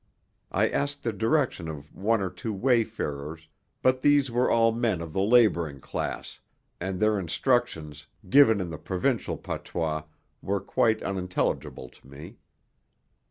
[0.51, 3.47] I asked the direction of one or two wayfarers,
[3.83, 6.39] but these were all men of the labouring class,
[6.79, 10.05] and their instructions, given in the provincial patois,
[10.41, 12.37] were quite unintelligible to me.